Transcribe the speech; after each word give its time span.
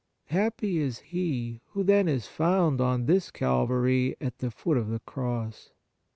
Happy 0.31 0.79
is 0.79 0.97
he 0.97 1.61
who 1.65 1.83
then 1.83 2.07
is 2.07 2.25
found 2.25 2.81
on 2.81 3.05
this 3.05 3.29
Calvary 3.29 4.15
at 4.19 4.39
the 4.39 4.49
foot 4.49 4.75
of 4.77 4.87
the 4.89 4.97
Cross 4.97 5.73